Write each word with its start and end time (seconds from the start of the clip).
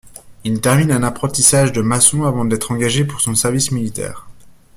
Il 0.43 0.61
termine 0.61 0.91
un 0.93 1.03
apprentissage 1.03 1.73
de 1.73 1.83
maçon 1.83 2.23
avant 2.25 2.43
d'être 2.43 2.71
engagé 2.71 3.05
pour 3.05 3.21
son 3.21 3.35
service 3.35 3.69
militaire. 3.69 4.27